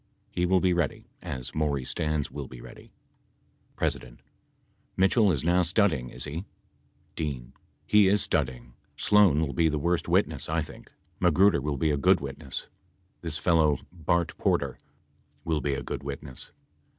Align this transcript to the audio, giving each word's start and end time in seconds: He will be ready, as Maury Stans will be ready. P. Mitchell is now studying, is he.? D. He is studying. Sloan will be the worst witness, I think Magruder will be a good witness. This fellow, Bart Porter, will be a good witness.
He 0.31 0.47
will 0.47 0.59
be 0.59 0.73
ready, 0.73 1.05
as 1.21 1.53
Maury 1.53 1.85
Stans 1.85 2.31
will 2.31 2.47
be 2.47 2.59
ready. 2.59 2.91
P. 3.77 3.87
Mitchell 4.97 5.31
is 5.31 5.43
now 5.43 5.61
studying, 5.61 6.09
is 6.09 6.23
he.? 6.23 6.43
D. 7.15 7.51
He 7.85 8.07
is 8.07 8.23
studying. 8.23 8.73
Sloan 8.97 9.41
will 9.45 9.53
be 9.53 9.69
the 9.69 9.77
worst 9.77 10.07
witness, 10.09 10.49
I 10.49 10.61
think 10.61 10.91
Magruder 11.19 11.61
will 11.61 11.77
be 11.77 11.91
a 11.91 11.97
good 11.97 12.19
witness. 12.19 12.67
This 13.21 13.37
fellow, 13.37 13.77
Bart 13.91 14.35
Porter, 14.39 14.79
will 15.45 15.61
be 15.61 15.75
a 15.75 15.83
good 15.83 16.01
witness. 16.01 16.51